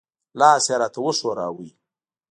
[0.39, 1.67] لاس یې را ته وښوراوه.